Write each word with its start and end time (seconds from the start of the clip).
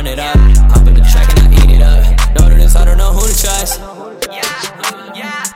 run 0.00 0.06
it 0.06 0.18
up. 0.18 0.36
Hop 0.72 0.86
in 0.88 0.94
the 0.94 1.04
track 1.04 1.28
and 1.28 1.52
I 1.52 1.60
eat 1.60 1.76
it 1.76 1.82
up. 1.84 2.00
Know 2.32 2.48
that 2.48 2.56
it's, 2.56 2.74
I 2.74 2.86
don't 2.86 2.96
know 2.96 3.12
who 3.12 3.20
to 3.28 3.36
trust. 3.36 3.76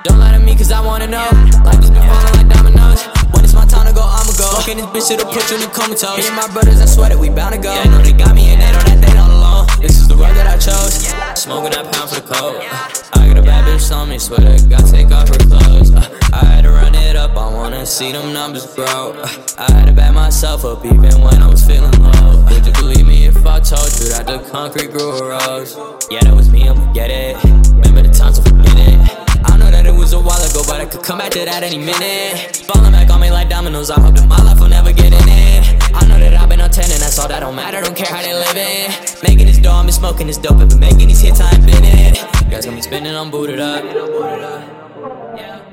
Don't 0.05 0.21
lie 0.21 0.37
to 0.37 0.41
me, 0.45 0.53
cause 0.53 0.71
I 0.71 0.85
wanna 0.85 1.07
know. 1.07 1.25
Life 1.65 1.81
has 1.81 1.89
been 1.89 2.05
falling 2.05 2.35
like 2.37 2.49
dominoes. 2.53 3.09
When 3.33 3.41
it's 3.41 3.57
my 3.57 3.65
time 3.65 3.89
to 3.89 3.95
go, 3.97 4.05
I'ma 4.05 4.37
go. 4.37 4.45
Fucking 4.61 4.77
this 4.77 4.93
bitch, 4.93 5.17
it'll 5.17 5.33
put 5.33 5.49
you 5.49 5.57
in 5.57 5.63
a 5.65 5.71
comatose. 5.73 6.21
Me 6.21 6.29
and 6.29 6.37
my 6.37 6.45
brothers, 6.53 6.77
I 6.77 6.85
swear 6.85 7.09
that 7.09 7.17
we 7.17 7.31
bound 7.33 7.57
to 7.57 7.61
go. 7.61 7.73
Yeah, 7.73 7.89
I 7.89 7.89
know 7.89 8.05
they 8.05 8.13
got 8.13 8.37
me 8.37 8.53
and 8.53 8.61
they 8.61 8.69
know 8.69 8.85
that 8.85 9.01
they 9.01 9.17
all 9.17 9.33
alone. 9.33 9.65
This 9.81 9.97
is 9.97 10.09
the 10.13 10.17
road 10.17 10.37
that 10.37 10.45
I 10.45 10.61
chose. 10.61 11.09
Smoking 11.41 11.73
that 11.73 11.89
pound 11.89 12.13
for 12.13 12.21
the 12.21 12.29
cold. 12.29 12.61
I 13.17 13.25
got 13.33 13.41
a 13.41 13.43
bad 13.43 13.65
bitch 13.65 13.89
on 13.97 14.13
me, 14.13 14.21
swear 14.21 14.45
to 14.45 14.61
God, 14.69 14.85
take 14.93 15.09
off 15.09 15.33
her 15.33 15.41
clothes. 15.41 15.89
Uh, 15.89 16.05
I 16.37 16.45
had 16.45 16.69
to 16.69 16.71
run 16.71 16.95
it 16.95 17.17
up, 17.17 17.33
I 17.33 17.49
wanna 17.49 17.87
see 17.87 18.13
them 18.13 18.35
numbers, 18.37 18.69
bro. 18.77 19.17
Uh, 19.17 19.25
I 19.57 19.73
had 19.73 19.87
to 19.89 19.93
back 19.97 20.13
myself 20.13 20.69
up 20.69 20.85
even 20.85 21.17
when 21.25 21.41
I 21.41 21.49
was 21.49 21.65
feeling 21.65 21.97
low. 21.97 22.45
Would 22.53 22.67
you 22.67 22.73
believe 22.77 23.07
me? 23.07 23.14
Concrete 24.55 24.93
grew 24.93 25.11
a 25.11 25.31
rose? 25.31 25.77
Yeah, 26.13 26.21
that 26.23 26.33
was 26.33 26.49
me, 26.49 26.69
I'ma 26.69 26.93
get 26.93 27.11
it. 27.11 27.35
Remember 27.43 28.03
the 28.03 28.15
times, 28.15 28.39
I 28.39 28.43
forget 28.45 28.79
it. 28.87 29.51
I 29.51 29.57
know 29.57 29.69
that 29.69 29.85
it 29.85 29.91
was 29.91 30.13
a 30.13 30.21
while 30.21 30.39
ago, 30.49 30.63
but 30.65 30.81
I 30.81 30.87
could 30.87 31.03
come 31.03 31.19
back 31.19 31.33
to 31.33 31.45
that 31.45 31.65
any 31.65 31.77
minute. 31.77 32.63
Falling 32.71 32.93
back 32.93 33.11
on 33.11 33.21
me 33.21 33.33
like 33.33 33.49
dominoes, 33.49 33.91
I 33.91 33.99
hope 33.99 34.15
that 34.15 34.29
my 34.29 34.41
life 34.45 34.61
will 34.61 34.69
never 34.69 34.93
get 34.93 35.11
in 35.11 35.27
it. 35.27 35.91
I 35.93 36.07
know 36.07 36.21
that 36.21 36.35
I've 36.35 36.49
been 36.49 36.61
on 36.61 36.71
10 36.71 36.85
and 36.85 37.03
that's 37.03 37.19
all 37.19 37.27
that 37.27 37.41
don't 37.41 37.57
matter, 37.57 37.81
don't 37.83 37.97
care 37.97 38.07
how 38.07 38.23
they 38.23 38.33
living. 38.33 38.95
Making 39.25 39.49
this 39.49 39.59
dough, 39.59 39.83
been 39.83 39.91
smoking 39.91 40.29
this 40.29 40.39
dope, 40.39 40.59
I've 40.59 40.69
been 40.69 40.79
making 40.79 41.09
these 41.09 41.21
hits, 41.21 41.41
I 41.41 41.51
ain't 41.51 41.67
been 41.67 41.83
it. 41.83 42.23
You 42.45 42.49
guys 42.49 42.65
got 42.65 42.75
me 42.77 42.81
spinning, 42.81 43.17
I'm 43.17 43.33
booted 43.33 43.59
up. 43.59 43.83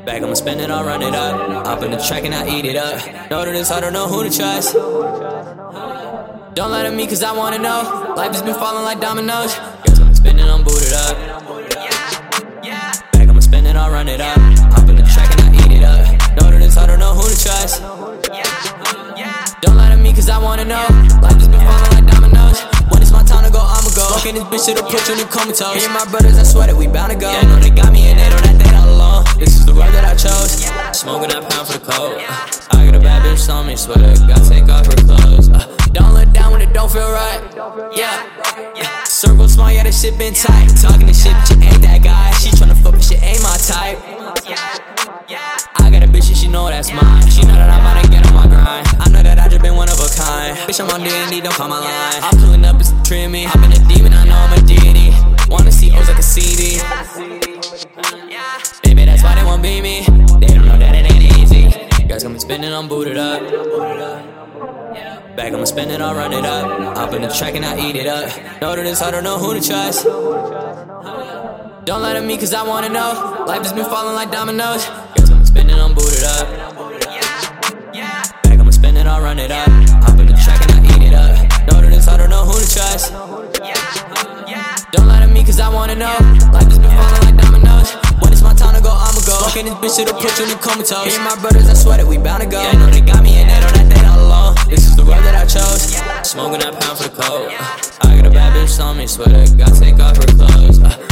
Back, 0.05 0.23
I'ma 0.23 0.33
spend 0.33 0.59
it, 0.59 0.71
I'll 0.71 0.83
run 0.83 1.03
it 1.03 1.13
up. 1.13 1.67
Up 1.67 1.83
in 1.83 1.91
the 1.91 2.01
track 2.01 2.25
and 2.25 2.33
I 2.33 2.49
eat 2.49 2.65
it 2.65 2.77
up. 2.77 2.97
Know 3.29 3.45
that 3.45 3.53
it's 3.53 3.69
hard 3.69 3.83
to 3.83 3.91
know 3.91 4.07
who 4.07 4.23
to 4.23 4.35
trust. 4.35 4.73
Don't 6.53 6.69
lie 6.69 6.83
to 6.83 6.91
me, 6.91 7.07
cause 7.07 7.23
I 7.23 7.31
wanna 7.31 7.59
know. 7.59 8.11
Life 8.17 8.33
has 8.33 8.41
been 8.41 8.55
falling 8.55 8.83
like 8.83 8.99
dominoes. 8.99 9.55
Guess 9.85 9.99
I'm 10.01 10.13
spinning, 10.13 10.43
I'm 10.43 10.65
booted 10.65 10.91
up. 10.91 11.15
Bag, 13.13 13.29
I'ma 13.29 13.39
spend 13.39 13.67
it, 13.67 13.77
I'll 13.77 13.89
run 13.89 14.09
it 14.09 14.19
up. 14.19 14.35
Up 14.75 14.83
in 14.89 14.99
the 14.99 15.07
track 15.07 15.31
and 15.31 15.47
I 15.47 15.63
eat 15.63 15.79
it 15.79 15.83
up. 15.87 16.03
Know 16.35 16.51
that 16.51 16.59
it's 16.61 16.75
hard 16.75 16.89
to 16.89 16.97
know 16.97 17.15
who 17.15 17.23
to 17.23 17.39
trust. 17.39 17.79
Don't 19.63 19.77
lie 19.79 19.95
to 19.95 19.97
me, 19.97 20.11
cause 20.11 20.27
I 20.27 20.43
wanna 20.43 20.65
know. 20.65 20.83
Life 21.23 21.39
has 21.39 21.47
been 21.47 21.63
falling 21.63 21.91
like 21.95 22.07
dominoes. 22.11 22.59
When 22.91 22.99
it's 23.01 23.15
my 23.15 23.23
time 23.23 23.47
to 23.47 23.51
go, 23.51 23.63
I'ma 23.63 23.87
go. 23.95 24.11
Fucking 24.19 24.35
this 24.35 24.43
bitch, 24.51 24.67
it'll 24.75 24.83
put 24.91 25.07
you 25.07 25.23
in 25.23 25.27
comatose. 25.31 25.79
Me 25.79 25.87
and 25.87 25.93
my 25.95 26.03
brothers, 26.11 26.35
I 26.37 26.43
swear 26.43 26.67
that 26.67 26.75
we 26.75 26.85
bound 26.91 27.15
to 27.15 27.17
go. 27.17 27.31
Yeah, 27.31 27.47
know 27.47 27.63
they 27.63 27.71
got 27.71 27.95
me 27.95 28.11
and 28.11 28.19
they 28.19 28.27
know 28.27 28.43
that 28.43 28.59
they 28.59 28.75
all 28.75 28.91
alone. 28.91 29.23
This 29.39 29.55
is 29.55 29.65
the 29.65 29.71
road 29.71 29.95
that 29.95 30.03
I 30.03 30.19
chose. 30.19 30.67
Smoking 30.91 31.31
that 31.31 31.47
pound 31.47 31.71
for 31.71 31.79
the 31.79 31.85
cold. 31.87 32.19
I 32.75 32.83
got 32.83 32.95
a 32.95 32.99
bad 32.99 33.23
bitch 33.23 33.47
on 33.47 33.67
me, 33.71 33.79
swear 33.79 34.03
to 34.03 34.19
God, 34.27 34.43
take 34.51 34.60
right. 37.69 37.97
Yeah. 37.97 39.03
Circle 39.03 39.47
small, 39.49 39.71
yeah, 39.71 39.83
that 39.83 39.93
shit 39.93 40.17
been 40.17 40.33
tight. 40.33 40.69
Talking 40.81 41.07
this 41.07 41.23
shit, 41.23 41.33
but 41.33 41.49
you 41.49 41.61
ain't 41.61 41.81
that 41.81 42.01
guy. 42.01 42.31
She 42.39 42.49
tryna 42.49 42.75
fuck, 42.81 42.93
but 42.93 43.03
shit 43.03 43.21
ain't 43.21 43.43
my 43.43 43.57
type. 43.57 43.99
I 45.77 45.89
got 45.91 46.03
a 46.03 46.07
bitch 46.07 46.27
and 46.29 46.37
she 46.37 46.47
know 46.47 46.67
that's 46.67 46.91
mine. 46.91 47.27
She 47.29 47.43
know 47.43 47.53
that 47.53 47.69
I'm 47.69 47.81
about 47.81 48.03
to 48.03 48.09
get 48.09 48.25
on 48.27 48.33
my 48.33 48.47
grind. 48.47 48.87
I 48.99 49.09
know 49.09 49.23
that 49.23 49.39
I 49.39 49.47
just 49.47 49.61
been 49.61 49.75
one 49.75 49.89
of 49.89 49.99
a 49.99 50.09
kind. 50.09 50.57
Bitch, 50.67 50.79
I'm 50.81 50.89
on 50.89 51.01
D&D, 51.01 51.41
don't 51.41 51.53
call 51.53 51.67
my 51.67 51.79
line. 51.79 52.21
I'm 52.23 52.37
pulling 52.39 52.65
up, 52.65 52.79
it's 52.79 52.93
trim 53.07 53.31
me. 53.31 53.45
I've 53.45 53.61
been 53.61 53.71
a 53.71 53.81
demon, 53.87 54.13
I 54.13 54.25
know 54.25 54.35
I'm 54.35 54.57
a 54.57 54.61
deity. 54.65 55.13
Wanna 55.49 55.71
see 55.71 55.91
O's 55.91 56.07
like 56.07 56.19
a 56.19 56.23
CD. 56.23 56.79
Baby, 58.83 59.05
that's 59.05 59.23
why 59.23 59.35
they 59.35 59.43
won't 59.43 59.61
be 59.61 59.81
me. 59.81 60.05
They 60.39 60.47
don't 60.47 60.65
know 60.65 60.77
that 60.77 60.95
it 60.95 61.11
ain't 61.11 61.37
easy. 61.37 61.69
Guys 62.07 62.23
got 62.23 62.31
me 62.31 62.39
spinning, 62.39 62.73
I'm 62.73 62.87
booted 62.87 63.17
up. 63.17 64.10
Bag, 65.35 65.53
I'ma 65.53 65.63
spend 65.63 65.91
it, 65.91 66.01
I'll 66.01 66.13
run 66.13 66.33
it 66.33 66.45
up. 66.45 66.97
Up 66.97 67.13
in 67.13 67.21
the 67.21 67.29
track 67.29 67.55
and 67.55 67.63
I 67.63 67.79
eat 67.79 67.95
it 67.95 68.05
up. 68.05 68.27
Know 68.61 68.75
that 68.75 68.85
it's 68.85 68.99
hard 68.99 69.13
to 69.13 69.21
know 69.21 69.37
who 69.37 69.53
to 69.53 69.61
trust. 69.65 70.03
Don't 71.85 72.01
lie 72.01 72.13
to 72.13 72.21
me, 72.21 72.37
cause 72.37 72.53
I 72.53 72.63
wanna 72.67 72.89
know. 72.89 73.45
Life 73.47 73.63
has 73.63 73.71
been 73.71 73.85
falling 73.85 74.13
like 74.13 74.29
dominoes. 74.29 74.85
Guess 75.15 75.31
I'm 75.31 75.45
spinning, 75.45 75.79
I'm 75.79 75.93
booted 75.93 76.23
up. 76.25 76.47
Bag, 78.43 78.59
I'ma 78.59 78.71
spend 78.71 78.97
it, 78.97 79.07
I'll 79.07 79.21
run 79.23 79.39
it 79.39 79.51
up. 79.51 79.67
Up 80.03 80.19
in 80.19 80.27
the 80.27 80.35
track 80.35 80.61
and 80.67 80.71
I 80.75 80.95
eat 80.95 81.03
it 81.07 81.13
up. 81.15 81.31
Know 81.71 81.79
that 81.79 81.93
it's 81.93 82.05
hard 82.05 82.19
to 82.19 82.27
know 82.27 82.43
who 82.43 82.59
to 82.59 82.67
trust. 82.67 83.13
Don't 84.91 85.07
lie 85.07 85.21
to 85.21 85.27
me, 85.27 85.45
cause 85.45 85.61
I 85.61 85.69
wanna 85.69 85.95
know. 85.95 86.11
Life 86.51 86.67
has 86.67 86.77
been 86.77 86.91
falling 86.91 87.23
like 87.23 87.37
dominoes. 87.39 87.95
When 88.19 88.33
it's 88.33 88.43
my 88.43 88.53
time 88.53 88.75
to 88.75 88.81
go, 88.83 88.91
I'ma 88.91 89.21
go. 89.23 89.39
Fucking 89.47 89.63
this 89.63 89.75
bitch, 89.79 89.99
it'll 90.03 90.19
put 90.19 90.37
you 90.37 90.51
in 90.51 90.59
comatose. 90.59 91.07
Me 91.07 91.15
and 91.15 91.23
my 91.23 91.39
brothers, 91.39 91.69
I 91.69 91.73
swear 91.73 91.97
that 91.97 92.05
we 92.05 92.17
bound 92.17 92.43
to 92.43 92.49
go. 92.49 92.61
Yeah, 92.61 92.75
I 92.75 92.75
know 92.75 92.91
they 92.91 92.99
got 92.99 93.23
me 93.23 93.30
Smoking 96.31 96.61
that 96.61 96.79
pound 96.79 96.97
for 96.97 97.09
the. 97.09 97.51
Uh, 97.51 98.09
I 98.09 98.15
got 98.15 98.27
a 98.27 98.29
bad 98.29 98.55
bitch 98.55 98.81
on 98.81 98.95
me, 98.95 99.05
swear 99.05 99.27
to 99.27 99.53
God, 99.57 99.75
take 99.75 99.99
off 99.99 100.15
her 100.15 100.23
clothes. 100.27 100.79
Uh, 100.79 101.10